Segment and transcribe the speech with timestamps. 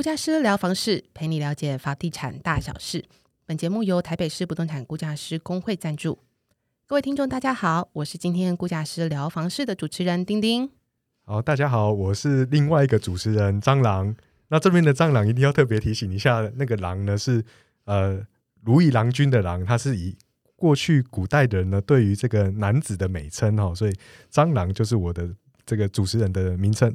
[0.00, 3.04] 估价师聊房事，陪你了解房地产大小事。
[3.44, 6.18] 本节目由台北市不动产估价师工会赞助。
[6.86, 10.70] 各位听众，大家好，我是今天估价师聊房事的主持人丁丁。
[11.26, 14.16] 好，大家好，我是另外一个主持人蟑螂。
[14.48, 17.44] 那这边的蟑螂一定要特别提醒一下，那个狼呢是
[17.84, 18.26] 呃
[18.62, 20.16] 如意郎君的狼，它是以
[20.56, 23.92] 过去古代的人呢对于这个男子的美称哈，所以
[24.32, 25.28] 蟑螂就是我的
[25.66, 26.90] 这个主持人的名称。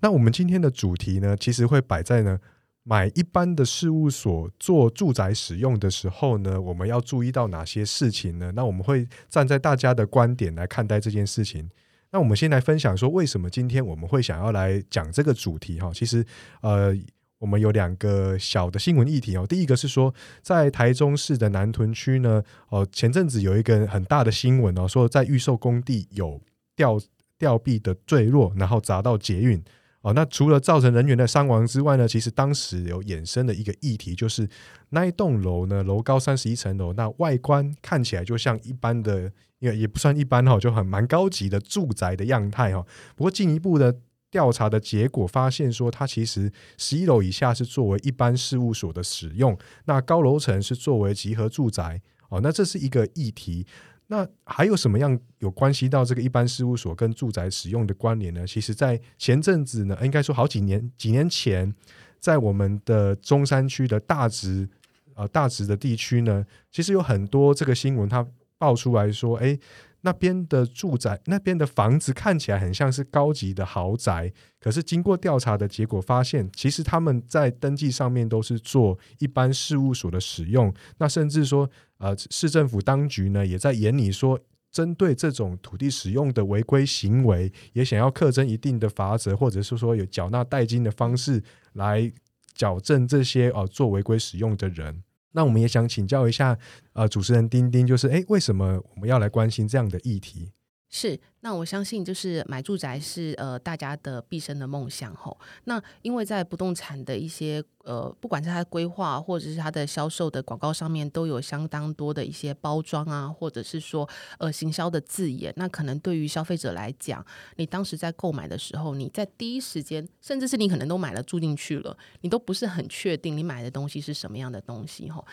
[0.00, 2.38] 那我们今天的主题呢，其实会摆在呢
[2.82, 8.50] 买一般的事务所做住宅使用的时候呢，我们要注意到哪些事情呢？
[8.56, 11.68] 那我们会站在大家的观点来看待这件事情。
[12.10, 15.92] 那我们先来分享说，为什么今天我们会想要来讲这个主题哈？
[15.92, 16.24] 其实
[16.62, 16.96] 呃，
[17.38, 19.46] 我们有两个小的新闻议题哦。
[19.46, 26.40] 第一个是说，在台中市的南屯区呢，哦前阵子有一个很大的新闻哦，说在预售工地有
[26.74, 26.98] 吊。
[27.38, 29.62] 吊臂的坠落，然后砸到捷运
[30.00, 30.12] 哦。
[30.12, 34.48] 那除了造成人员的伤亡之外呢，其实当时有衍生的一个议题，就是
[34.90, 42.84] 那一栋楼呢，楼高三十一层楼，那外观看起来就像一般的，也也不算一般哈，就很蛮高级的住宅的样态哈。
[43.14, 43.94] 不过进一步的
[44.30, 52.40] 调查的结果发现说，它其实十一楼以下是作为一般事务所的使用，那高楼层是作为集合住宅哦。
[52.42, 53.66] 那这是一个议题。
[54.08, 58.46] 那还有什么样有关系到这个一般事务所跟住宅使用的关联呢？
[58.46, 61.72] 其实，在前阵子呢，应该说好几年，几年前，
[62.18, 64.68] 在我们的中山区的大直
[65.14, 68.26] 呃大直的地区呢，其实有很多这个新闻，它
[68.58, 69.58] 爆出来说，哎。
[70.02, 80.72] 那边的住宅，那边的房子看起来很像是高级的豪宅，可是经过调查的结果发现，其实他们在登记上面都是做一般事务所的使用。
[80.98, 81.68] 那甚至说，
[81.98, 84.38] 呃，市政府当局呢也在眼里说，
[84.70, 92.12] 针对这种土地使用的违规行为，也想要课征一定的罚则，或者是说有缴纳代金的方式来
[92.54, 95.02] 矫正这些呃做违规使用的人。
[95.32, 96.58] 那我们也想请教一下，
[96.94, 100.52] 呃，主持人丁丁，就是哎，为什么我们要来关心这样的议题？
[100.90, 101.18] 是。
[101.40, 105.38] 那我相信，就是买住宅是呃大家的毕生的梦想吼。
[105.64, 114.06] 那因为在不动产的一些呃，不管是它的规划或者是它的销售的广告上面，都有相当多的一些包装啊，或者是说
[114.38, 115.52] 呃行销的字眼。
[115.56, 117.24] 那可能对于消费者来讲，
[117.54, 125.24] 你当时在购买的时候，你在第一时间，甚至是你可能都买了住进去了，你都不是很确定你买的东西是什么样的东西吼。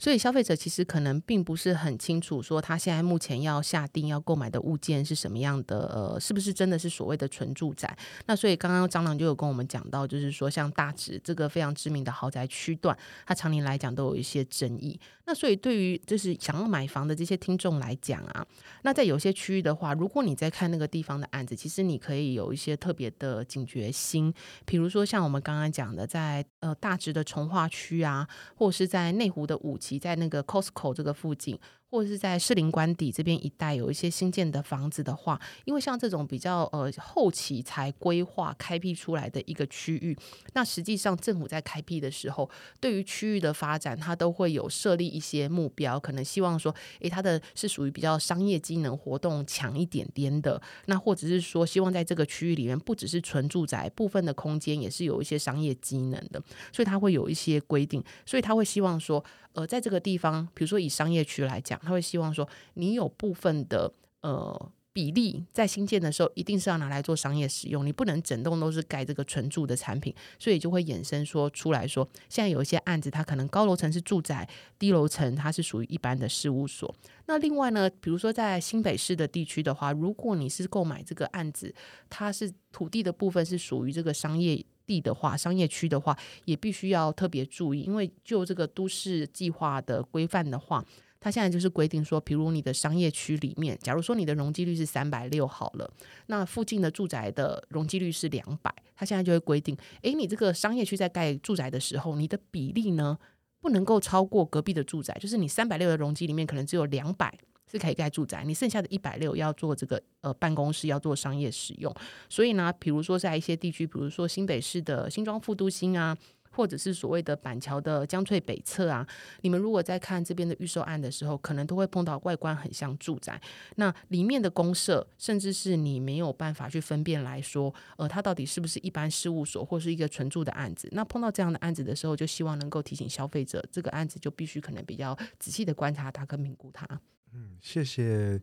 [0.00, 7.94] 所以消费者其实可能并不是很清楚，说他现在目前要下定要购买的物件是什么样的，呃，是不是真的是所谓的纯住宅？
[8.24, 12.96] 那所以刚刚蟑螂就有跟我们讲到，就是说像大直这个非常知名的豪宅区段，
[13.26, 14.98] 它常年来讲都有一些争议。
[15.26, 18.44] 那所以对于就是想要买房的这些听众来讲啊，
[18.82, 24.32] 那在有些区域的话，如果你在看那个地方的案子，其实你可以有一些特别的警觉心，
[24.64, 31.58] 比如说像我们刚刚讲的，在呃大直的从化区啊，或者是在内湖的五期，在那个 Costco 这个附近。
[31.90, 40.16] 或者是在士林官邸这边一带有一些新建的房子的话，因为像这种比较呃后期才规划开辟出来的一个区域，
[40.52, 56.40] 那实际上政府在开辟的时候，对于区域的发展，它都会有设立一些目标，可能希望说，诶，它的是属于比较商业机能活动强一点点的，那或者是说，希望在这个区域里面不只是纯住宅，部分的空间也是有一些商业机能的，
[56.72, 59.24] 所以它会有一些规定，所以他会希望说。
[59.52, 63.92] 呃，在这个地方，比如说以商业区来讲，他会希望说，你有部分的
[64.22, 74.48] 呃比例在新建的时候，一定是要拿来做商业使用，你不能整栋都是盖这个纯住的产品，所以就会衍生说出来说，现在有一些案子，它可能高楼层是住宅，
[74.78, 76.92] 低楼层它是属于一般的事务所。
[77.26, 81.72] 那另外呢，比如说在新北市的地区的话，如果你是购买这个案子，
[82.08, 84.64] 它是土地的部分是属于这个商业。
[84.86, 90.84] 地的话，商业区的话，也必须要特别注意，因为就这个都市计划的规范的话，
[91.20, 95.88] 它现在就是规定说，比如你的商业区里面，假如说你的容积率是三百六好了，
[96.26, 103.18] 那附近的住宅的容积率是两百，它现在就会规定，诶，你这个商业区在盖住宅的时候，你的比例呢
[103.60, 107.32] 不能够超过隔壁的住宅，就是你三百六的容积里面可能只有两百。
[107.72, 111.94] 是可以盖住宅，你剩下的一百六要做这个呃办公室，要做商业使用。
[112.28, 116.18] 所以呢，比如说在一些地区，比如说新北市的新庄副都心啊，
[116.50, 119.06] 或者是所谓的板桥的江翠北侧啊，
[119.42, 123.40] 你们如果在看这边的预售案的时候，可能都会碰到外观很像住宅，
[123.76, 130.88] 那里面的公社，甚至是你没有办法去分辨来说，呃，它到底是不是一般事务所或是一个纯住的案子。
[130.92, 136.86] 那碰到这样的案子的时候，就希望能够提醒消费者，这个案子就必须可能比较仔细的观察它跟评估它。
[137.32, 138.40] 嗯，谢谢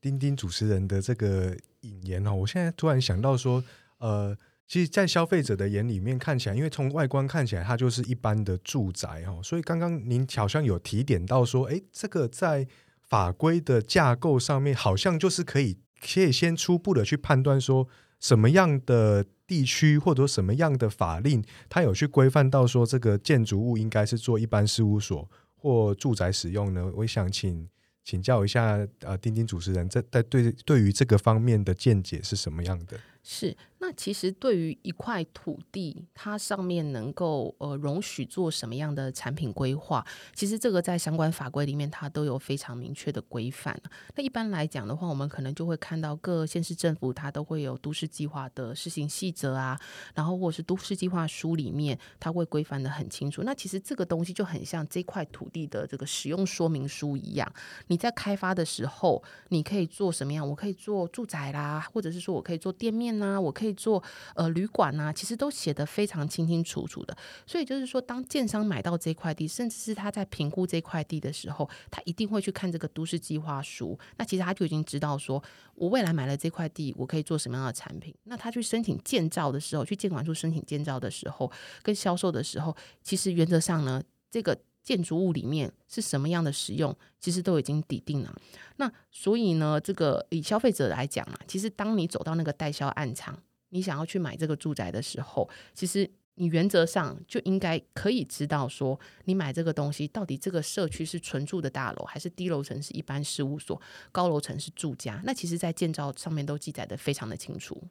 [0.00, 2.34] 丁丁主持人的这个引言哦。
[2.34, 3.62] 我现在突然想到说，
[3.98, 12.66] 呃，其实，在消费者的眼里面看起来，因为从外观看起来，它就是一般的住宅哈，所以刚刚您好像有提点到说，哎，这个在
[13.02, 17.86] 法规的架构上面，好像就是可以可以先初步的去判断说，
[18.18, 26.90] 什么样的地区或者什么样的法令，它有去规范到说，这个建筑物应该是做一般事务所或住宅使用呢？
[26.96, 27.68] 我想请
[28.02, 32.98] 请教一下，呃，丁丁主持人，在在对对于这个方面的见解是什么样的？
[33.22, 40.02] 是，那其实对于一块土地，它上面能够呃容许做什么样的产品规划，
[40.34, 43.78] 其实这个在相关法规里面它都有非常明确的规范。
[44.14, 49.78] 那一般来讲的话，我们可能就会看到各县市政府它都会有都市计划的施行细则啊，
[50.14, 53.42] 然后或者是都市计划书里面它会规范的很清楚。
[53.42, 57.52] 那其实这个东西就很像这块土地的这个使用说明书一样，
[57.88, 60.48] 你在开发的时候，你可以做什么样？
[60.48, 63.18] 我可以做住宅啦，或者是说我可以做店面。
[63.18, 64.02] 那我可以做
[64.34, 67.16] 呃旅馆呐，其实都写的非常清清楚楚的。
[67.46, 73.98] 所以就是说，当建商买到这块地，甚至是他在评估这块地的时候，他一定会去看这个都市计划书。
[74.16, 75.42] 那其实他就已经知道说，
[75.74, 78.14] 我未来买了这块地，我可以做什么样的产品。
[78.24, 81.50] 那他去申请建造的时候，去建管处申请建造的时候，
[81.82, 84.58] 跟销售的时候，其实原则上呢，这个。
[84.84, 88.36] 建筑物里面是什么样的使用，其实都已经抵定了。
[88.76, 103.80] 那所以呢，这个以消费者来讲啊，其实当你走到那个代销暗场，你想要去买这个住宅的时候，其实你原则上就应该可以知道说，你买这个东西到底这个社区是纯住的大楼，还是低楼层是一般事务所，
[104.10, 105.20] 高楼层是住家。
[105.24, 107.82] 那其实，在建造上面都记载的非常的清楚。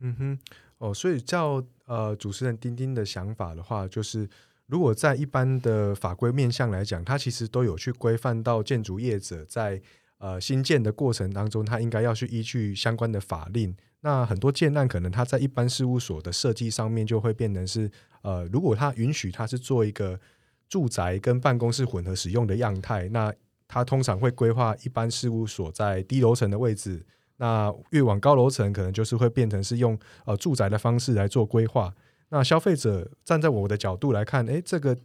[0.00, 0.38] 嗯哼，
[0.78, 4.28] 哦，所以照呃主持人丁丁的想法的话，就是。
[4.66, 9.80] 如果在一般的法规面向来讲，它其实都有去规范到建筑业者在
[10.18, 13.74] 呃新建的过程当中，它应该要去依据相关的法令。
[14.00, 17.90] 那很多建案可能它在一般事务所的设计上面就会变成是
[18.22, 20.20] 呃，如果它允许它是做一个
[20.68, 23.32] 住宅跟办公室混合使用的样态，那
[23.66, 27.04] 它通常会规划一般事务所在低楼层的位置。
[27.38, 31.92] 那越往高楼层，可能就是会变成是用呃住宅的方式来做规划。
[32.28, 34.96] 那消费者站在我的角度来看，哎，这个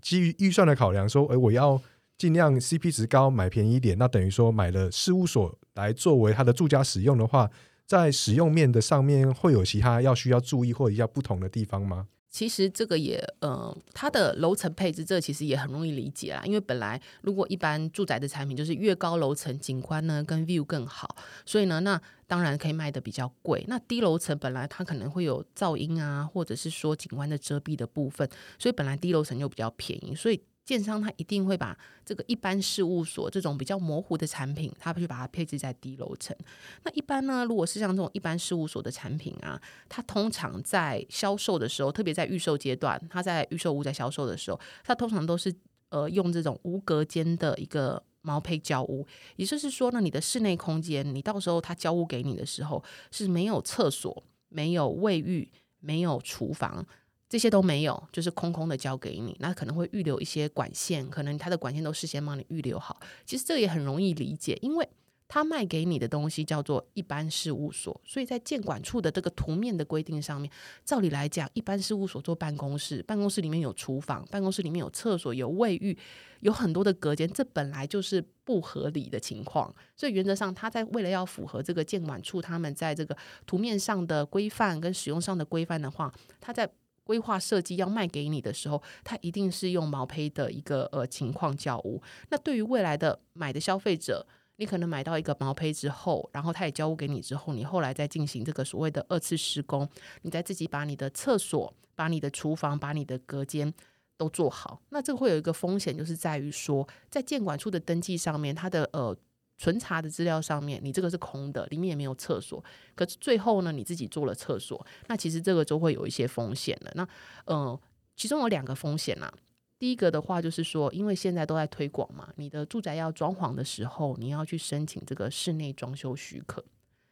[0.00, 1.80] 基于预算的考量，说，哎，我要
[2.18, 7.50] 尽量 CP 值高，买便宜一点，那等于说买了事务所来作为他的住家使用的话，
[7.84, 12.08] 在使用面的上面会有其他要需要注意或者要不同的地方吗？
[12.30, 16.42] 其实这个也，呃，它的楼层配置，这其实也很容易理解啦。
[16.44, 21.16] 因为本来如果一般住宅的产品就是越高楼层景观呢跟 view 更好，
[21.46, 23.64] 所以呢，那当然可以卖的比较贵。
[23.68, 28.28] 那低楼层本来它可能会有噪音啊，或者是说景观的遮蔽的部分，
[28.58, 30.40] 所以本来低楼层就比较便宜，所以。
[30.66, 36.36] 建商他一定会把这个一般事务所这种比较模糊的产品，他去把它配置在低楼层。
[36.82, 39.58] 那一般呢，如果是像这种一般事务所的产品啊，
[39.88, 45.54] 它通常在销售的时候，特别在预售阶段，它在预售屋在销售的时候，它通常都是
[45.90, 49.06] 呃用这种无隔间的一个毛坯交屋。
[49.36, 52.82] 也就是说呢，你的室内空间，你到时候他交屋给你的时候
[53.12, 55.48] 是没有厕所、没有卫浴、
[55.78, 56.84] 没有厨房。
[57.28, 63.00] 这些都没有，就是空空的交给你，那可能会预留一些管线，可能他的管线都事先帮你预留好。
[63.24, 64.88] 其实这也很容易理解，因为
[65.28, 70.48] 他卖给你的东西叫做一般事务所，所以在建管处的这个图面的规定上面，
[70.84, 75.98] 照理来讲，一般事务所做办公室，办公室里面有厨房，办公室里面有厕所、有卫浴，
[76.42, 79.74] 有很多的隔间，这本来就是不合理的情况。
[79.96, 86.70] 所以原则上，他在为了要符合这个建管处他们在这个图面上的规范跟使用上的规范的话，他在
[87.06, 92.02] 规划设计要卖给你的时候，它一定是用毛坯的一个呃情况交屋。
[92.30, 99.88] 那对于未来的买的消费者，你可能买到一个毛坯之后，然后他也交屋给你之后，你后来再进行这个所谓的二次施工，
[100.22, 103.72] 你再自己把你的厕所、把你的厨房、把你的隔间
[104.16, 104.82] 都做好。
[104.88, 109.16] 那这个会有一个风险，就是在于说，在建管处的登记上面，它的呃。
[109.58, 112.62] 存查的资料上面，你这个是空的，里面也没有厕所。
[112.94, 116.92] 可是最后呢，你自己做了厕所，那其实这个就会有一些风险了。
[116.94, 117.08] 那
[117.46, 117.80] 呃，
[118.16, 119.32] 其中有两个风险啦。
[119.78, 126.64] 第一个的话就是说，因为现在都在推广嘛，你的住宅要装潢的时候，你要去申请这个室内装修许可。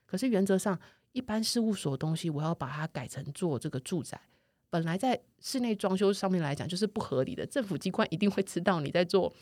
[0.06, 0.78] 可是原则上，
[1.12, 4.20] 一般事务所的东西，我要把它改成做这个住宅，
[4.68, 7.46] 本来在室内装修上面来讲就是不合理的。
[7.46, 9.32] 政府机关一定会知道你在做。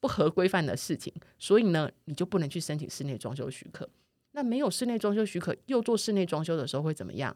[0.00, 3.88] 不合规范的事情，所以呢，你就不能去申请室内装修许可。
[4.32, 7.34] 那没有室内装修许可，又做室内装修的时候会怎么样？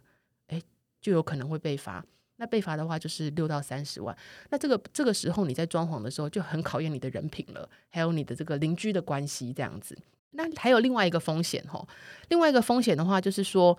[0.49, 0.63] 诶，
[1.01, 2.05] 就有可能会被罚。
[2.37, 4.17] 那被罚的话，就是六到三十万。
[4.51, 9.97] 那这个这个时候你在装潢的时候，就很考验你的人品了，还有你的这个邻居的关系这样子。
[10.31, 11.87] 那还有另外一个风险哈，
[12.29, 13.77] 另外一个风险的话，就是说，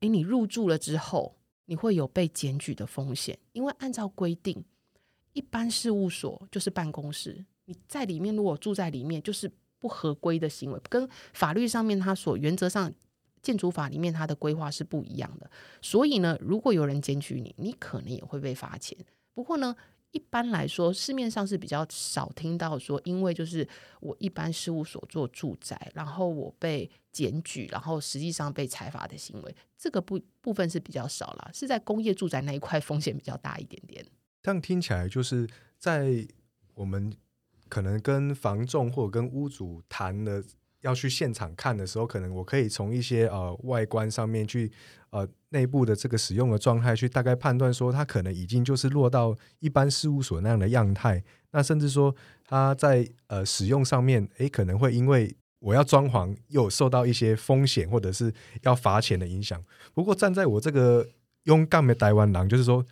[0.00, 4.64] 诶，你入住了之后，你会有被检举的风险，因为按照规定，
[5.32, 12.92] 一般事务所就是办公室，你在里面如果住在里面，就是不合规的行为，跟法律上面它所原则上
[13.42, 15.50] 建筑法里面它的规划是不一样的。
[15.82, 18.96] 所以呢，如果有人检举你，你可能也会被罚钱。
[19.34, 19.74] 不过呢，
[20.12, 23.66] 一般来说，市面上是比较少听到说，因为就是
[24.00, 34.04] 我一般事务所做住宅，然后我被检举，然后实际上被裁罚的行为，这个部部分是比较少了，是在工业住宅那一块风险比较大一点点。
[34.42, 36.26] 这样听起来就是在
[36.74, 37.12] 我们
[37.68, 40.42] 可能跟房仲或者跟屋主谈的。
[40.80, 44.70] 要去现场看的时候，可能我可以从一些呃外观上面去
[45.08, 51.24] 呃内部的这个使用的状态去大概判断说，它可能已经就是落到一般事务所那样的样态。
[51.52, 52.14] 那甚至说
[52.46, 58.30] 它在呃使用上面，诶，可能会因为我要装潢又受到一些风险或者是
[58.60, 59.58] 要罚钱的影响。
[59.94, 61.08] 不过站在我这个
[61.44, 62.84] 用干的台湾人，就是说，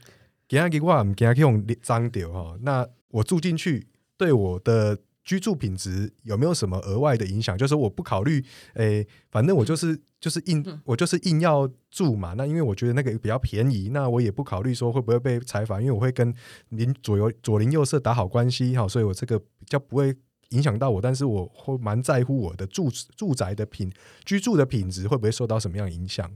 [0.48, 3.86] 给他给我唔给他用脏掉哈，那我住进去
[4.16, 4.99] 对我的。
[5.25, 7.57] 居住品质有没有什么额外的影响？
[7.57, 12.35] 就是我不考虑，诶，反正我就是就是硬，我就是硬要住嘛。
[12.37, 16.35] 那因为我觉得那个比较便宜，那我也不考虑说会不会被采访，因为我会跟
[16.71, 20.12] 邻左右左邻右舍打好关系哈，所以我这个比较不会
[20.49, 21.00] 影响到我。
[21.00, 23.92] 但是我会蛮在乎我的住住宅的品
[24.25, 26.28] 居住的品质会不会受到什么样影响。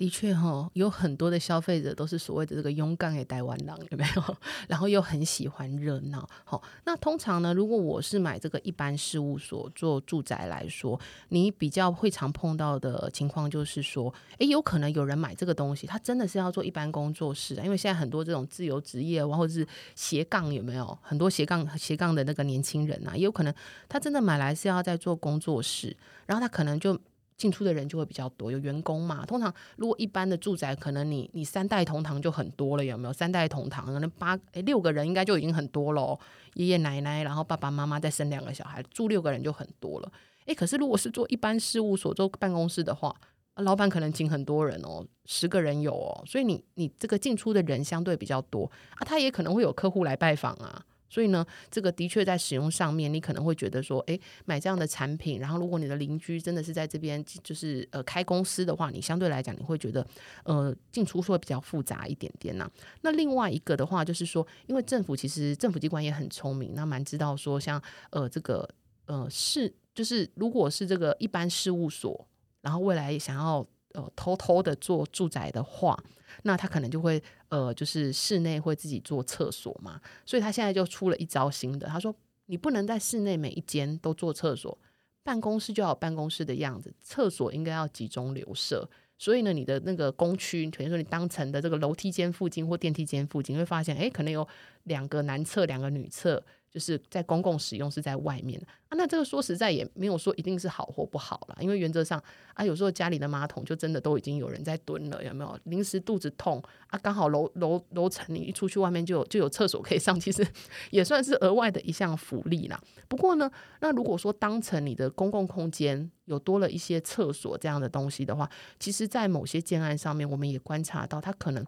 [0.00, 4.36] 的确哈，有很多的消费者都是所谓的这个勇敢的台湾狼，有没有？
[4.66, 6.26] 然后又很喜欢热闹。
[6.42, 20.98] 好，那通常呢，如果我是买这个一般事务所做住宅来说，你比较会常碰到的情况就是说，诶，有可能有人买这个东西，他真的是要做一般工作室，因为现在很多这种自由职业或者是斜杠，有没有？
[21.02, 23.52] 很多斜杠斜杠的那个年轻人啊，也有可能
[23.86, 26.98] 他真的买来是要在做工作室，然后他可能就。
[27.40, 29.24] 进出的人就会比较多，有员工嘛。
[29.24, 33.12] 通常如果一般的住宅，可能你你三代同堂就很多了，有没有？
[33.14, 36.18] 三代同堂可能八诶六个人应该就已经很多了。
[36.54, 40.12] 爷爷奶奶，然后爸爸妈妈再生两个小孩，住六个人就很多了。
[40.44, 43.14] 诶，可是如果是做一般事务所做办公室的话，
[43.54, 50.84] 老板可能请很多人哦，十个人有哦，所以你你这个进出的人相对比较多啊，他也可能会有客户来拜访啊。
[51.10, 60.06] 所以呢，这个的确在使用上面，你可能会觉得说，哎，买这样的产品，然后如果你的邻居真的是在这边，就是呃开公司的话，你相对来讲你会觉得，
[60.44, 62.70] 呃，进出会比较复杂一点点呐。
[63.00, 68.68] 那另外一个的话，就是说，因为政府其实政府机关也很聪明，那蛮知道说，像呃这个
[69.06, 72.24] 呃是，就是如果是这个一般事务所，
[72.60, 76.00] 然后未来想要呃偷偷的做住宅的话。
[76.42, 82.14] 那他可能就会呃，就是室内会自己做厕所嘛，所以他现在就出了一招新的，他说
[82.46, 84.76] 你不能在室内每一间都做厕所，
[85.22, 94.46] 办公室就要办公室的样子，厕所应该要集中留设，所以呢，你的那个工区，比如说你当层的这个楼梯间附近或电梯间附近，会发现哎，可能有
[94.84, 96.42] 两个男厕，两个女厕。
[96.70, 102.22] 就是在公共使用是在外面啊，那这个说实在也没有说一定是好或不好啦，因为原则上
[102.54, 105.58] 啊，有时候家里的马桶就真的都已经有人在蹲了，有没有？
[105.64, 110.46] 临时肚子痛啊，刚好楼楼楼层你一出去外面就有就有厕所可以上， 其实
[110.90, 112.80] 也算是额外的一项福利啦。
[113.08, 113.50] 不过呢，
[113.80, 118.48] 那如果说当成你的公共空间有多了一些厕所这样的东西的话，
[118.78, 121.64] 其实，在某些建案上面，我们也观察到它可能。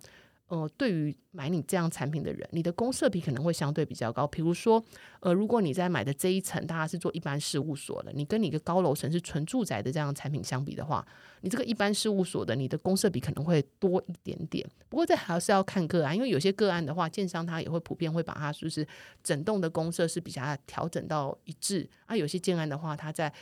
[0.52, 4.26] 呃，对于买你这样产品的人，你的公设比可能会相对比较高。
[4.26, 4.84] 比如说，
[5.20, 11.02] 呃，如果你在买的这一层，大家是做一般事务所的，你跟你一个高楼层是纯住宅的这样产品相比的话，
[11.40, 14.68] 你这个一般事务所的，你的公设比可能会多一点点。
[14.90, 18.86] 不过这还是要看个案，因为有些个案的话，建商他也会普遍会把它就是
[19.24, 22.14] 整栋的公设是比较调整到一致啊。
[22.14, 23.32] 有些建案的话，它在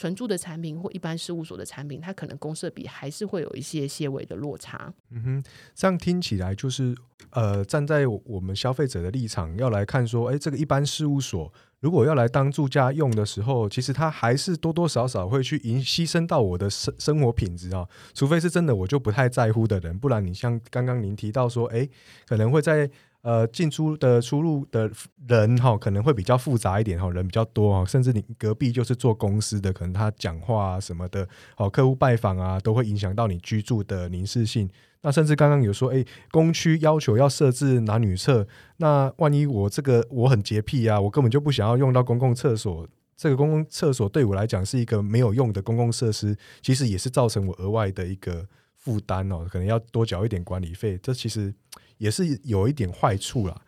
[0.00, 4.90] 纯住的产品或一般事务所的产品，它可能公设比还是会有一些些微的落差。
[5.10, 6.96] 嗯哼，这样听起来就是，
[7.32, 17.86] 呃，站在我们消费者的立场要来看，说，哎，这个一般事务所如果要来当住家用的时候，其实它还是多多少少会去影牺牲到我的生生活品质啊。
[18.14, 21.86] 除非是真的我就不太在乎的人，不然你像刚刚您提到说，哎，
[22.26, 22.90] 可能会在。
[23.22, 24.90] 呃，进出的出入的
[25.28, 34.70] 人哈，可能会比较复杂一点哈，人比较多哈，甚至你隔壁就是做公司的，可能他讲话啊什么的，哦，客户拜访啊，都会影响到你居住的凝视性。
[35.02, 38.46] 那甚至刚刚有说，哎，公区要求要设置男女厕，
[38.78, 48.46] 那万一我这个我很洁癖啊，我根本就不想要用到公共厕所，这个公共厕所对我来讲是一个没有用的公共设施，其实也是造成我额外的一个
[48.76, 51.52] 负担哦，可能要多缴一点管理费，这其实。
[52.00, 53.62] 也是有一点坏处啦。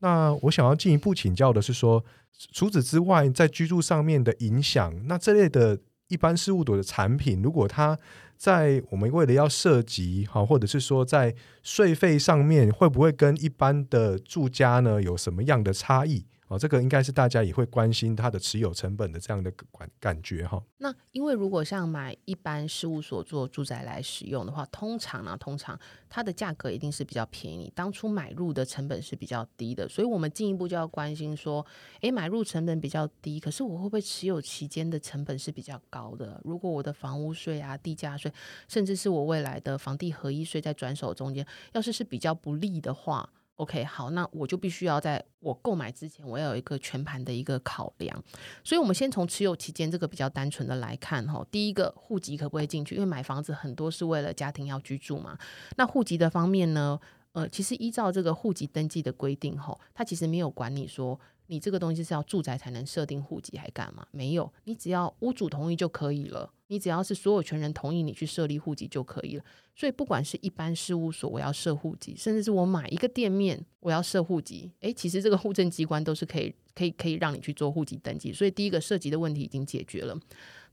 [0.00, 2.04] 那我想要进一步请教的是说，
[2.52, 7.98] 除此之外，在居住上面的影响，那这类的一般事务所的产品，如果它
[8.36, 16.26] 在我们为了要涉及哈，或者是说在税费上面会不会跟一般的住家呢有什么样的差异？
[16.48, 20.62] 哦，这个应该是大家也会关心它的持有成本的这样的感感觉哈。
[20.78, 25.78] 那因为如果像买一般事务所做住宅来使用的话，通常呢，通常
[26.08, 31.64] 它的价格一定是比较便宜，当初买入的成本是比较低的，所以我们进一步就要关心说，
[32.00, 36.40] 诶，买入成本比较低，可是我会不会持有期间的成本是比较高的？
[36.44, 38.32] 如果我的房屋税啊、地价税，
[38.68, 43.28] 甚至是我未来的房地合一税在转手中间，要是是比较不利的话。
[43.58, 48.24] OK，好，那我就必须要在我购买之前，我要有一个全盘的一个考量。
[48.62, 51.44] 所以，我们先从持有期间这个比较单纯的来看哈。
[51.50, 52.94] 第一个，户籍可不可以进去？
[52.94, 55.36] 因为买房子很多是为了家庭要居住嘛。
[55.76, 56.98] 那户籍的方面呢？
[57.32, 61.18] 呃，其实依照这个户籍登记的规定哈，它其实没有管你说。
[61.48, 64.06] 你这个东西是要住宅才能设定户籍，还干嘛？
[64.12, 66.50] 没有，你只要屋主同意就可以了。
[66.68, 69.44] 你只要是所有权人同意你去设立户籍就可以了。
[69.74, 78.30] 所以不管是一般事务所我要设户籍，甚至是我买一个店面我要设户籍，诶，其实这个户政机关都是可以、可以、可以让你去做户籍登记。
[78.32, 80.14] 所以第一个涉及的问题已经解决了。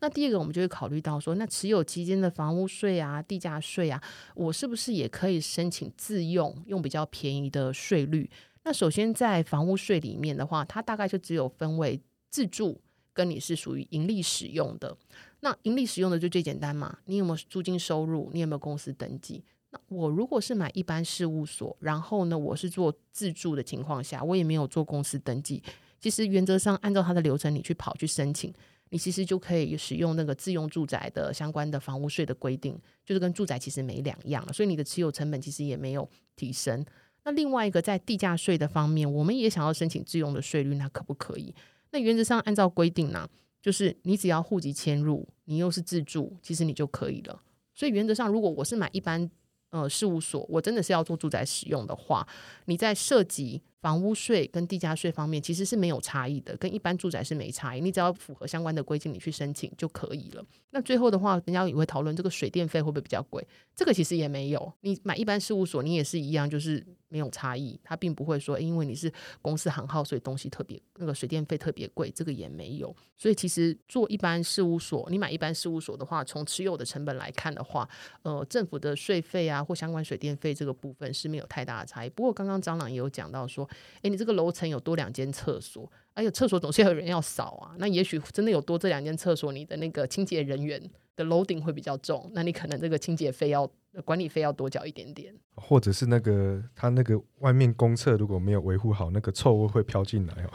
[0.02, 4.04] 那第二个我们就会考虑到说，那持有期间的房屋税啊、地价税啊，
[4.34, 8.30] 我是不是也可以申请自用，用比较便宜的税率？
[8.66, 12.82] 那首先在房屋税里面的话，它大概就只有分为自住
[13.14, 14.98] 跟你是属于盈利使用的。
[15.42, 18.32] 那盈利使用的就最简单嘛，你有没有租金收入？
[18.34, 19.44] 你有没有公司登记？
[19.70, 25.62] 那我如果是买一般事务所，然后呢，我是做自住的情况下，我也没有做公司登记，
[26.00, 28.52] 其实原则上按照它的流程，你去跑去申请，
[28.90, 36.84] 你其实就可以使用那个自用住宅的相关的房屋税的规定，就是跟住宅其实没两样，所以你的持有成本其实也没有提升。
[37.26, 41.54] 那另外一个在地价税的方面，我们也想要申请自用的税率，那可不可以？
[41.92, 43.28] 那原则上按照规定呢，
[43.62, 47.42] 就是你只要户籍迁入，你又是自住，其实你就可以了。
[47.74, 49.30] 所以原则上，如果我是买一般
[49.72, 52.26] 呃事务所，我真的是要做住宅使用的话，
[52.66, 53.62] 你在涉及。
[53.86, 57.80] 房屋税跟地价税方面其实是没有差异的，跟一般住宅是没差异。
[57.80, 60.44] 你只要符合相关的规定，你去申请就可以了。
[60.72, 63.48] 那最后的话，人家也会讨论这个水电费会不会比较贵？
[63.76, 64.74] 这个其实也没有。
[64.82, 67.80] 你买一般事务所，你也是一样，就是没有差异。
[67.84, 72.94] 它并不会说，因为你是公司行号，所以东西特别那个水电费特别贵，这个也没有。
[73.16, 77.88] 所以其实做一般事务所，你买一般事务所的话，从持有的成本来看的话，
[78.24, 82.10] 呃，政府的税费啊或相关水电费这个部分是没有太大的差异。
[82.10, 83.70] 不过刚刚张朗也有讲到说。
[84.02, 87.76] 哎，你这个楼层有多两间厕所，哎呦，厕所总是要有人要扫啊。
[87.78, 90.82] 那也许真的有多这两间厕所，你的那个清洁人员
[91.16, 93.70] 的楼顶会比较重，那你可能这个清洁费要
[94.04, 95.34] 管理费要多缴一点点。
[95.56, 100.52] 或者是那个他那个外面公厕如果没有维护好，那个臭味会飘进来哦。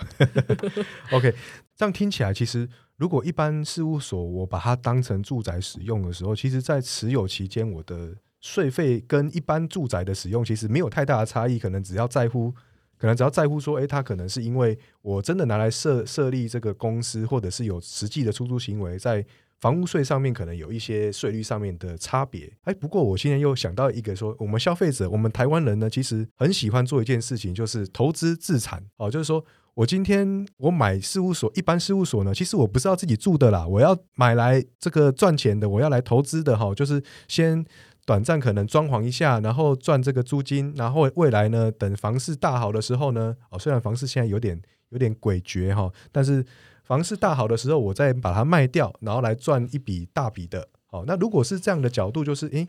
[1.17, 1.35] OK，
[1.75, 12.55] 这样听起来，其实如果一般事务所我把它当成住宅使用的时候，其实在持有期间，我的税费跟一般住宅的使用其实没有太大的差异，可能只要在乎。
[13.01, 19.25] 可能只要在乎说，哎，他可能是因为我真的拿来设设立这个公司，或者是有实际的出租行为，在
[19.59, 22.53] 房屋税上面可能有一些税率上面的差别。
[22.65, 28.85] 哎，不过我现在又想到一个说，我们消费者，我们台湾人呢，其实很喜欢做一件事情，就是投资自产。
[28.99, 37.65] 哦，就是说我今天我买事务所，一般事务所呢，其实我不是要自己住的啦，我要买来这个赚钱的，我要来投资的哈，就是先。
[38.11, 46.45] 短暂可能装潢一下，然后赚这个租金，然后未来呢，等房市大好的时候呢，哦，虽然房市现在有点有点诡谲哈，但是
[46.83, 50.67] 房市大好的时候，我再把它卖掉，然后来赚一笔大笔的。
[50.87, 52.67] 好，那如果是这样的角度，就是诶，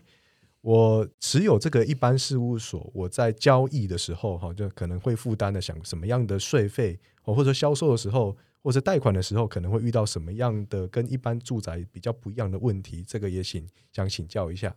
[0.60, 14.72] 我持有这个一般事务所，我在交易的时候哈，就可能会负担的想什么样的税费，哦，或者销售的时候，或者贷款的时候，可能会遇到什么样的跟一般住宅比较不一样的问题，这个也请想请教一下。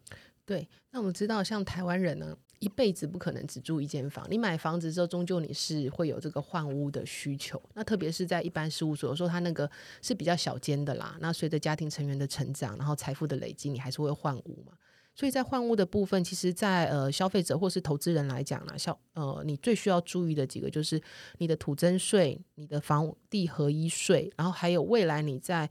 [0.45, 4.23] 对，那我们知道，像台湾人呢，一辈子不可能只住一间房。
[4.29, 7.59] 你买房子之后，终究你是会有这个换屋的需求。
[7.73, 9.67] 那特别是在一般事务所，有时候它那个
[10.03, 11.17] 是比较小间的啦。
[11.19, 14.73] 那随着家庭成员的成长，然后财富的累积，你还是会换屋嘛。
[15.15, 21.01] 所以在换屋的部分，其实，在呃消费者或是投资人来讲呢，消呃你最需要注意的几个，就是
[21.39, 25.67] 你的土增税、你的房地合一税，然后还有未来你在。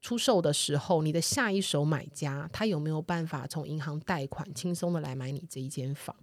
[0.00, 6.14] 出售的时候，你的下一手买家他有没有办法从银行贷款轻松的来买你这一间房？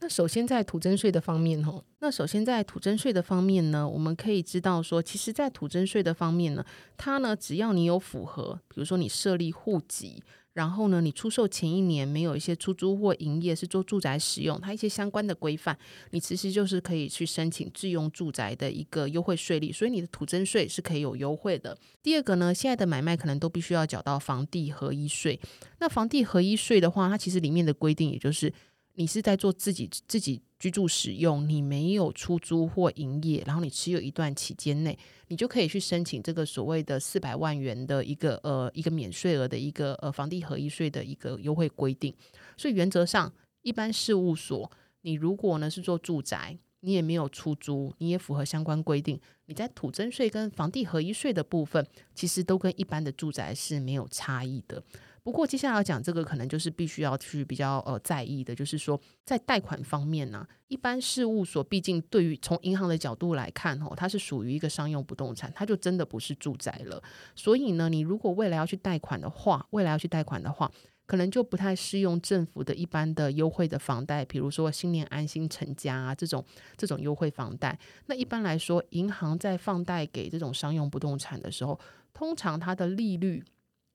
[0.00, 6.64] 那首先在土增税的方面，哦，那首先在土增税的方面呢，我们可以知道说，其实，在土增税的方面呢，
[6.96, 10.22] 它呢，只要你有符合，比如说你设立户籍。
[10.56, 15.78] 然后呢，你出售前一年没有一些出租或营业是做住宅使用，它一些相关的规范，
[16.12, 21.76] 你其实就是可以去申请自用住宅的一个优惠税率，所以你的土增税是可以有优惠的。
[22.02, 25.38] 第二个呢，现在的买卖可能都必须要缴到房地合一税。
[25.78, 28.50] 那房地合一税的话，它其实里面的规定也就是。
[28.96, 42.12] 你是在做自己自己居住使用，你没有出租或营业，然后你持有一段期间内，你就可以去申请这个所谓的四百万元的一个呃一个免税额的一个呃房地合一税的一个优惠规定。
[42.56, 43.32] 所以原则上，
[43.62, 44.70] 一般事务所，
[45.02, 54.82] 你如果呢是做住宅，你也没有出租，你也符合相关规定，你在土增税跟房地合一税的部分，其实都跟一般的住宅是没有差异的。
[55.26, 67.02] 不过接下来要讲这个，可能就是必须要去比较呃在意的，就是说在贷款方面呢，一般事务所毕竟对于从银行的角度来看哦，它是属于一个商用不动产，它就真的不是住宅了。
[67.34, 70.70] 所以呢，你如果未来要去贷款的话，未来要去贷款的话，
[71.06, 76.44] 可能就不太适用政府的一般的优惠的房贷，比如说新年安心成家啊这种
[76.76, 77.76] 这种优惠房贷。
[78.06, 81.80] 那一般来说，银行在放贷给这种商用不动产的时候，
[82.14, 83.42] 通常它的利率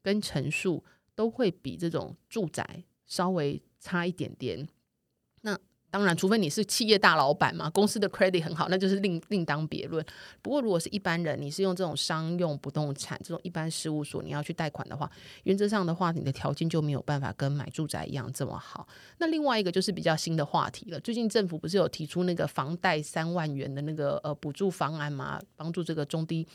[0.04, 0.84] 跟成数。
[1.22, 4.68] 都会比这种住宅稍微差一点点。
[5.42, 5.56] 那
[5.92, 10.04] 当然，除非你是企业大老板嘛，公司的 credit 很好，那就是另另当别论。
[10.42, 15.08] 不过，如果是一般人，你是用这种商用不动产这种一般事务所，你要去贷款的话，
[15.44, 18.88] 原则上的话，你的条件就没有办法跟买住宅一样这么好。
[19.20, 21.00] 那另外一个就是比较新的话题了。
[21.02, 25.40] 最近政府不是有提出那个房贷三万元的那个呃补助方案吗？
[25.56, 26.48] 帮助这个中低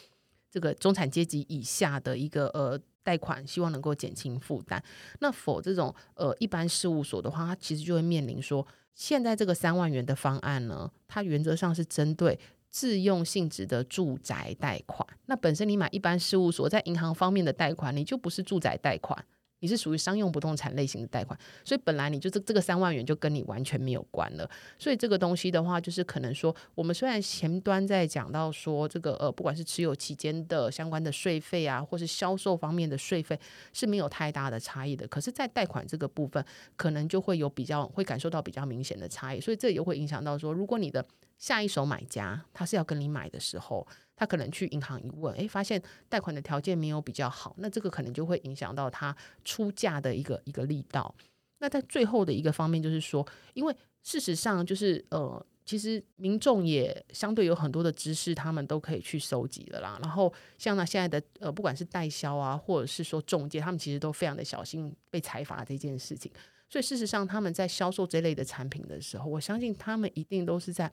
[0.50, 2.80] 这个中产阶级以下的一个呃。
[3.06, 4.82] 贷款希望能够减轻负担，
[5.20, 8.66] 那否这种呃一般事务所的话，它其实就会面临说，
[8.96, 12.36] 现在这个三万元的方案呢，它原则上是针对
[12.68, 15.06] 自用性质的住宅贷款。
[15.26, 19.24] 那本身你买一般事务所在银行方面的贷款，你就不是住宅贷款。
[19.66, 24.48] 你是属于商用不动产类型的贷款，所以本来你就这这个三万元就跟你完全没有关了。
[24.78, 33.36] 所以这个东西的话，就是可能说，我们虽然前端在讲到说这个呃，不管是持有期间的相关的税费啊，或是销售方面的税费
[33.72, 36.44] 是没有太大的差异的，可是，在贷款这个部分，
[36.76, 39.40] 可能就会有比较会感受到比较明显的差异。
[39.40, 41.04] 所以这也会影响到说，如果你的
[41.38, 43.86] 下一手买家他是要跟你买的时候。
[44.18, 51.14] 他可能去银行一问，诶，发现贷款的条件没有比较好，那这个可能就会影响到他出价的一个一个力道。
[51.58, 53.22] 那在最后的一个方面，就是说，
[53.52, 59.98] 因为事实上就是呃，其实民众也相对有很多的知识，他们都可以去收集的啦。
[60.00, 66.32] 然后像那现在的呃，不管是代销啊，或者是说中介，他们其实都非常的小心被财阀这件事情。
[66.70, 70.90] 所以事实上，他们在销售这类的产品的时候，我相信他们一定都是在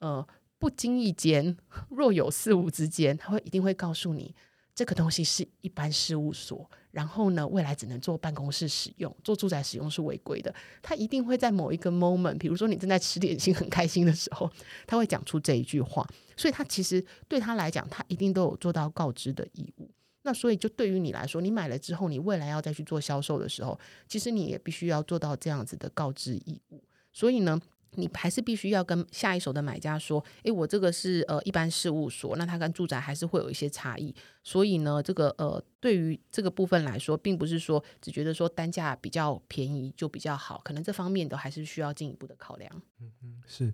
[0.00, 0.26] 呃。
[0.58, 1.56] 不经意间，
[1.88, 4.34] 若有似无之间，他会一定会告诉你，
[4.74, 10.54] 这个东西是一般事务所，然后呢，未来只能做办公室使用，做住宅使用是违规的。
[10.82, 14.50] 他一定会在某一个 moment，比如说你正在吃点心 很开心的时候，
[14.86, 16.06] 他会讲出这一句话。
[16.36, 19.90] 所以他其实对他来讲，他一定都有做到告知的义务。
[20.24, 26.84] 那所以就对于你来说，你买了之后，你未来要再去做销售的时候，其实你也必须要做到这样子的告知义务。
[27.14, 27.58] 所以呢。
[27.96, 42.70] 你还是必须要跟下一手的买家说，诶，我这个是呃一般事务所，那它跟住宅还是会有一些差异，所以呢，这个呃对于这个部分来说，并不是说只觉得说单价比较便宜就比较好，可能这方面都还是需要进一步的考量。
[43.00, 43.72] 嗯嗯，是。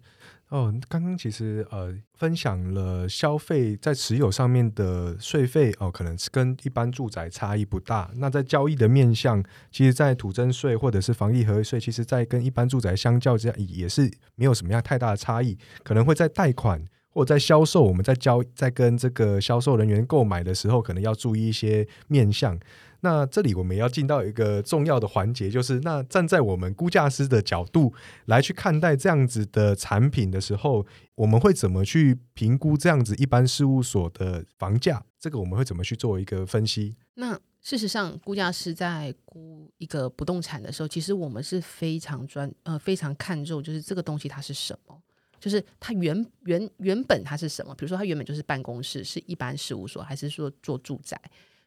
[0.49, 8.09] 哦，刚刚其实呃分享了消费在持有上面的税费哦，可能是跟一般住宅差异不大。
[8.15, 9.43] 那在交易的面向，
[9.73, 15.59] 其实，在土增税或者是房地合一税，其实在跟一般住宅相较之下，也是没有什么样太大的差异。
[15.83, 16.85] 可能会在贷款
[17.17, 22.61] 或在销售，我们在交在跟这个销售人员购买的时候，可能要注意一些面向。
[23.01, 27.95] 那这里我们要进到一个重要的环节，就是那站在我们估价师的角度
[28.27, 35.03] 来去看待这样子的产品的时候，我们会怎么去评估这样子一般事务所的房价？
[35.19, 36.97] 这个我们会怎么去做一个分析？
[37.15, 45.01] 那事实上，估价师在估一个不动产的时候，其实我们是非常专呃非常看重，就是这个东西它是什么，
[45.41, 47.75] 就是它原原原本它是什么？
[47.75, 51.21] 比如说它原本就是办公室，是一般事务所，还是说做住宅？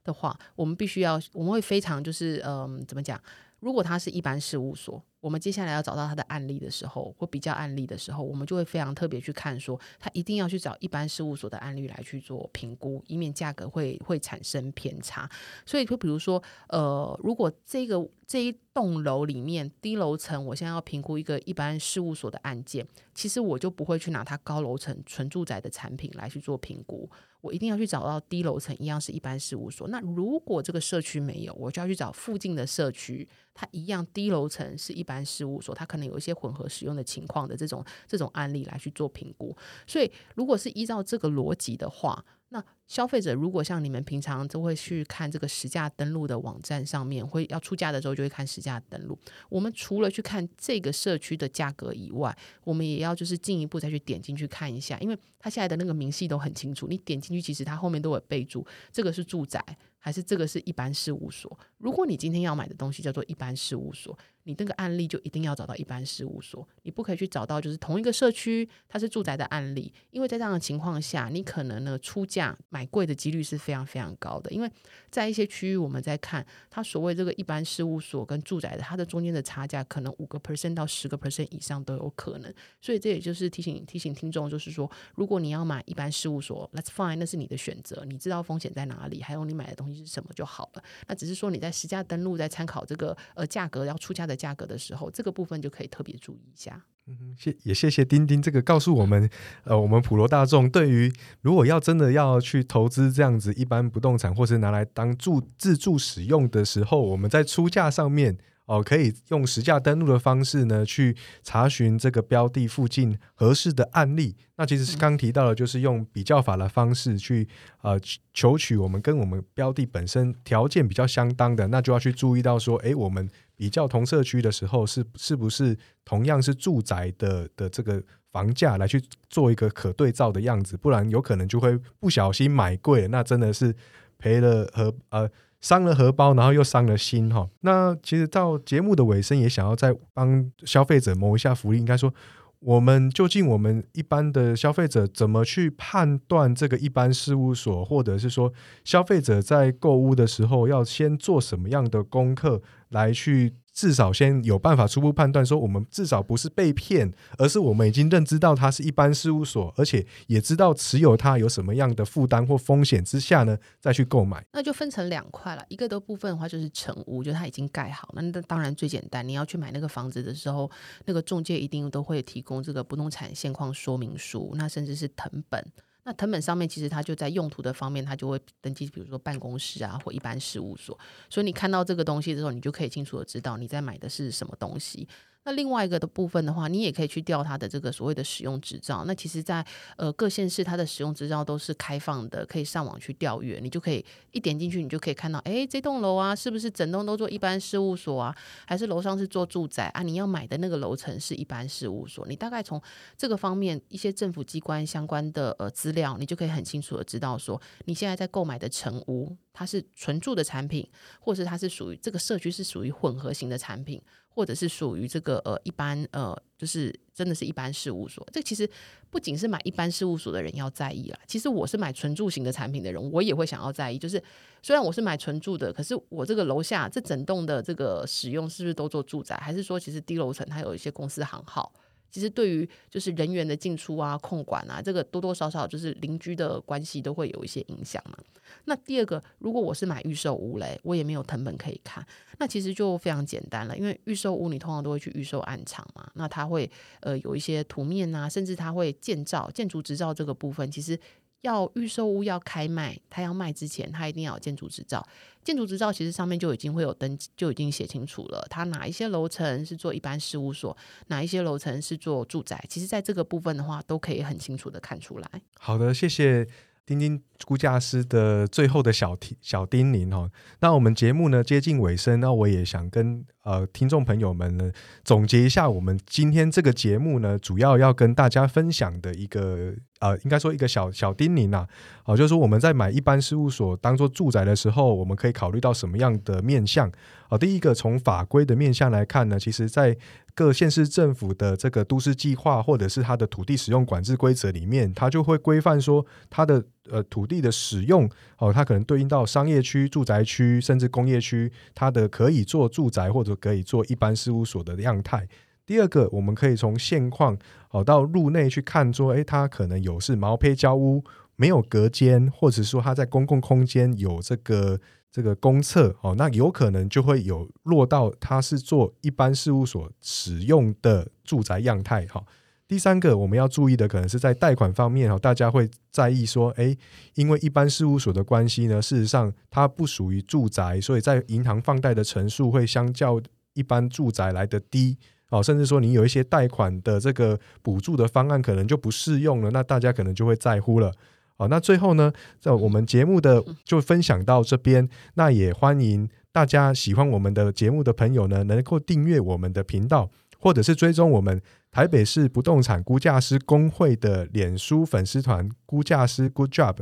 [0.03, 3.21] 的话，我们必须要，我们会非常就是，嗯，怎么讲？
[3.59, 15.29] 如果它是一般事务所，我们接下来要找到它的案例的时候，或比较案例的时候，我们就会非常特别去看，说它一定要去找一般事务所的案例来去做评估，以免价格会会产生偏差。
[15.65, 27.09] 所以，就比如说，呃，如果这个这一栋楼里面低楼层，我现在要评估一个一般事务所的案件，其实我就不会去拿它高楼层纯住宅的产品来去做评估。
[27.41, 29.87] 我一定要去找到低楼层一样是一般事务所。
[29.87, 39.57] 那如果这个社区没有，我就要去找附近的社区，它一样低楼层是一般事务所，它可能有一些混合使用的情况的这种这种案例来去做评估。
[39.87, 49.17] 所以，如果是依照这个逻辑的话，那消费者如果像你们平常都会去看这个实价登录的网站上面，会要出价的时候就会看实价登录。
[49.49, 59.63] 我们除了去看这个社区的价格以外，我们也要就是进一步再去点进去看一下，因为它现在的那个明细都很清楚，你点进去其实它后面都有备注，这个是住宅
[59.99, 61.59] 还是这个是一般事务所。
[61.77, 64.17] 如果你今天要买的东西叫做一般事务所。
[64.43, 74.49] 你那个案例就一定要找到一般事务所，你不可以去找到就是同一个社区它是住宅的案例，因为在这样的情况下，你可能呢出价买贵的几率是非常非常高的。
[74.49, 74.71] 因为
[75.11, 82.51] 在一些区域，我们在看它所谓这个一般事务所跟住宅的，它的中间的差价可能五个 percent 到十个 percent 以上都有可能。
[82.81, 90.83] 所以这也就是提醒提醒听众，就是说，如果你要买一般事务所，Let's fine，那是你的选择，你知道风险在哪里，还有你买的东西是什么就好了。
[91.07, 94.39] 那只是说你在实价登录在参考这个呃价格要出价的。
[94.39, 96.81] 价格的时候，这个部分就可以特别注意一下。
[97.07, 99.29] 嗯，谢也谢谢丁丁这个告诉我们，
[99.65, 108.37] 呃，我们普罗大众对于如果要真的要去投资这样子一般不动产，或是拿来当住自住使用的时候，我们在出价上面。
[108.69, 114.35] 哦，可以用实价登录的方式呢，去查询这个标的附近合适的案例。
[114.57, 117.47] 那其实是刚提到的，就是用比较法的方式去
[117.81, 117.99] 呃
[118.31, 129.01] 求取我们跟我们标的本身条件比较相当的，那就要去注意到说，哎，我们比较同社区的时候，是是不是同样是住宅的的这个房价来去
[129.31, 133.75] 做一个可对照的样子，不然有可能就会不小心买贵了，那真的是
[134.19, 135.27] 赔了和呃。
[135.61, 137.49] 伤了荷包，然后又伤了心哈。
[137.61, 141.77] 那其实到节目的尾声，也想要再帮消费者谋一下福利。
[141.77, 142.13] 应该说，
[142.59, 148.51] 我们究竟我们一般的消费者怎么去判断这个一般事务所，或者是说
[148.83, 153.53] 消费者在购物的时候要先做什么样的功课来去？
[153.73, 164.45] 至少先有办法初步判断，说我们至少不是被骗，而是我们已经认知到它是一般事务所，而且也知道持有它有什么样的负担或风险之下呢，再去购买。
[164.53, 169.27] 那就分成两块了，一个的部分的话就是成屋，就它已经盖好，那那当然最简单。
[169.27, 170.69] 你要去买那个房子的时候，
[171.05, 175.65] 那个中介一定都会提供这个不动产现况说明书，那甚至是藤本。
[176.03, 180.97] 那藤本上面其实它就在用途的方面，它就会登记，比如说办公室啊或一般事务所。
[181.29, 185.07] 所以你看到这个东西之后，你就可以清楚的知道你在买的是什么东西。
[185.49, 189.03] 那另外一个的部分的话，你也可以去调它的这个所谓的使用执照。
[189.07, 189.65] 那其实，在
[189.97, 193.59] 呃各县市，它的使用执照都是开放的，可以上网去调阅。
[193.59, 198.35] 你就可以一点进去，你就可以看到，哎，这栋楼啊，是不是整栋都做一般事务所啊？
[198.67, 200.03] 还是楼上是做住宅啊？
[200.03, 202.27] 你要买的那个楼层是一般事务所。
[202.27, 202.79] 你大概从
[203.17, 210.87] 这个方面一些政府机关相关的呃资料，你就可以很清楚的知道说，你现在在购买的成屋，它是纯住的产品，
[211.19, 213.99] 或是它是属于这个社区是属于混合型的产品。
[214.39, 218.25] 或者是属于这个呃一般呃，就是真的是一般事务所。
[218.31, 218.67] 这其实
[219.09, 223.97] 不仅是买一般事务所的人要在意啦，其实我是买纯住型的产品的人，我也会想要在意。
[223.97, 224.23] 就是
[224.63, 231.69] 虽然我是买纯住的，可是我这个楼下这整栋的这个使用是不是都做住宅，还是说其实低楼层它有一些公司行号？
[232.11, 238.17] 其实对于就是人员的进出啊、控管啊，这个多多少少就是邻居的关系都会有一些影响嘛。
[238.65, 242.05] 那第二个，如果我是买预售屋嘞，我也没有藤本可以看，
[242.39, 246.69] 那其实就非常简单了，因为预售屋你通常都会去预售案场嘛，那它会
[247.01, 250.99] 呃有一些图面啊，甚至它会建造建筑执照这个部分，其实。
[251.41, 255.05] 要预售屋要开卖，他要卖之前，他一定要有建筑执照。
[255.43, 260.75] 建筑执照其实上面就已经会有登，就已经写清楚了，他哪一些楼层是做一般事务所，
[261.07, 262.63] 哪一些楼层是做住宅。
[262.67, 265.29] 其实，在这个部分的话，都可以很清楚的看出来。
[265.57, 266.45] 好的，谢谢
[266.85, 270.29] 丁丁估价师的最后的小提小叮咛哈。
[270.59, 274.71] 那我们节目呢接近尾声，那我也想跟呃听众朋友们呢
[275.03, 279.73] 总结一下，我们今天这个节目呢，主要要跟大家分享的一个。
[279.99, 281.67] 呃，应该说一个小小叮咛呐，
[282.05, 286.89] 哦，就是说我们在买一般事务所当做住宅的时候，我们可以考虑到什么样的面向？
[287.27, 289.97] 哦，第一个从法规的面向来看呢，其实在
[290.33, 305.27] 各县市政府的这个都市计划或者是它的土地使用管制规则里面，它就会规范说它的呃土地的使用哦，它可能对应到商业区、住宅区，甚至工业区，它的可以做住宅或者可以做一般事务所的样态。
[305.65, 307.37] 第二个，我们可以从现况
[307.69, 311.03] 哦到入内去看，说，诶，它可能有是毛坯交屋，
[311.35, 314.79] 没有隔间，或者说它在公共空间有这个
[315.11, 322.23] 这个公厕哦，那有可能就会有落到它是做一般事务所使用的住宅样态哈。
[322.69, 326.77] 第三个我们要注意的，可能是在贷款方面哈，大家会在意说，诶，
[327.15, 333.19] 因为一般事务所的关系呢，事实上它不属于住宅，所以在银行放贷的成数会相较
[333.55, 334.95] 一般住宅来的低
[335.31, 340.93] 哦，甚至说你有一些贷款的这个补助的方案可能就不适用了，那大家可能就会在乎了。
[341.37, 351.41] 好，那最后呢，在我们节目的就分享到这边，那也欢迎大家喜欢我们的节目的朋友呢，能够订阅我们的频道，或者是追踪我们。
[351.71, 356.77] 台北市不动产估价师工会的脸书粉丝团“估价师 Good Job”，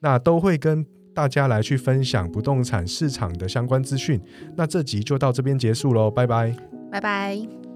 [0.00, 4.20] 那都会跟大家来去分享不动产市场的相关资讯。
[4.56, 6.54] 那这集就到这边结束喽，拜拜，
[6.90, 7.71] 拜拜。